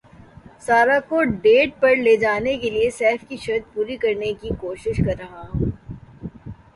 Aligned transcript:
سارہ 0.59 0.97
کو 1.09 1.21
ڈیٹ 1.41 1.79
پر 1.81 1.95
لے 1.95 2.15
جانے 2.17 2.57
کیلئے 2.57 2.89
سیف 2.91 3.27
کی 3.29 3.37
شرط 3.37 3.73
پوری 3.73 3.97
کرنے 3.97 4.31
کی 4.33 4.49
کوشش 4.61 4.97
کررہا 5.05 5.43
ہوں 5.49 5.69